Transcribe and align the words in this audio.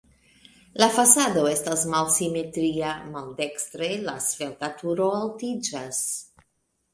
La 0.83 0.85
fasado 0.93 1.43
estas 1.49 1.83
malsimetria, 1.91 2.93
maldekstre 3.17 3.91
la 4.07 4.17
svelta 4.29 4.71
turo 4.81 5.11
altiĝas. 5.21 6.03